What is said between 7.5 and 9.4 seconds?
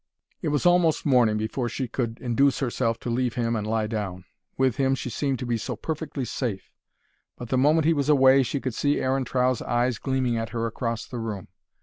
moment he was away she could see Aaron